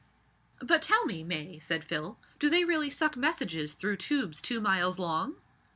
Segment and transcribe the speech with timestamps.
[0.63, 4.97] "But tell me, May," said Phil, "do they really suck messages through tubes two miles
[4.97, 5.35] long?"